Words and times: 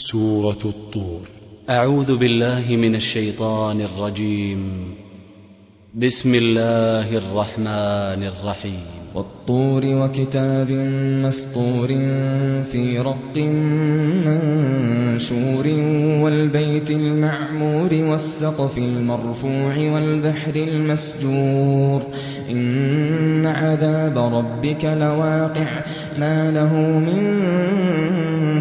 سورة 0.00 0.56
الطور 0.64 1.20
أعوذ 1.70 2.16
بالله 2.16 2.64
من 2.76 2.94
الشيطان 2.94 3.80
الرجيم 3.80 4.94
بسم 5.94 6.34
الله 6.34 7.16
الرحمن 7.16 8.22
الرحيم 8.30 8.80
والطور 9.14 9.82
وكتاب 9.86 10.70
مسطور 11.26 11.86
في 12.72 12.98
رق 12.98 13.36
منشور 14.26 15.66
والبيت 16.22 16.90
المعمور 16.90 17.90
والسقف 17.94 18.78
المرفوع 18.78 19.74
والبحر 19.78 20.56
المسجور 20.56 22.02
إن 22.50 23.46
عذاب 23.46 24.18
ربك 24.34 24.84
لواقع 24.84 25.82
ما 26.18 26.50
له 26.50 26.74
من 26.98 27.24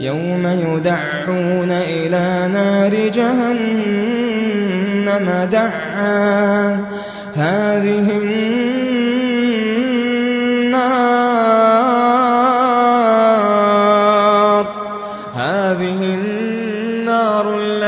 يوم 0.00 0.46
يدعون 0.46 1.70
إلى 1.70 2.52
نار 2.52 2.92
جهنم 3.14 5.48
دعا 5.50 6.76
هذه 7.34 8.27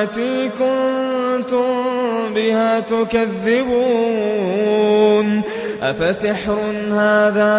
التي 0.03 0.49
كنتم 0.49 2.33
بها 2.35 2.81
تكذبون 2.81 5.43
أفسحر 5.83 6.59
هذا 6.91 7.59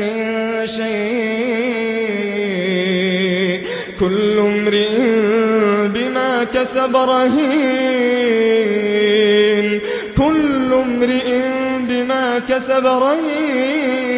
من 0.00 0.66
شيء 0.66 1.37
كل 4.00 4.38
امرئ 4.38 4.98
بما 5.94 6.44
كسب 6.54 6.96
رهين 6.96 9.80
كل 10.18 10.72
امرئ 10.72 11.40
بما 11.88 12.38
كسب 12.48 12.86
رهين 12.86 14.17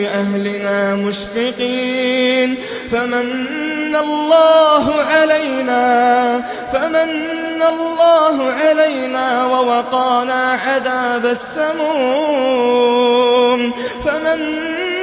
أهلنا 0.07 0.95
مشفقين 0.95 2.55
فمن 2.91 3.95
الله 3.95 4.93
علينا 5.01 6.41
فمن 6.73 7.61
الله 7.61 8.51
علينا 8.51 9.45
ووقانا 9.45 10.59
عذاب 10.65 11.25
السموم 11.25 13.73
فمن 14.05 14.99